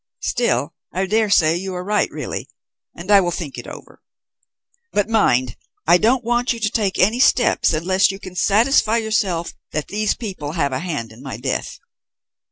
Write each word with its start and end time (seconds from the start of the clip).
Still, 0.23 0.73
I 0.91 1.05
dare 1.05 1.29
say 1.29 1.55
you 1.55 1.75
are 1.75 1.83
right 1.83 2.09
really, 2.09 2.49
and 2.95 3.11
I 3.11 3.21
will 3.21 3.29
think 3.29 3.55
it 3.59 3.67
over. 3.67 4.01
But 4.91 5.07
mind, 5.07 5.55
I 5.85 5.99
don't 5.99 6.23
want 6.23 6.53
you 6.53 6.59
to 6.59 6.71
take 6.71 6.97
any 6.97 7.19
steps 7.19 7.71
unless 7.71 8.09
you 8.09 8.17
can 8.19 8.35
satisfy 8.35 8.97
yourself 8.97 9.53
that 9.73 9.89
these 9.89 10.15
people 10.15 10.53
have 10.53 10.71
a 10.73 10.79
hand 10.79 11.11
in 11.11 11.21
my 11.21 11.37
death. 11.37 11.77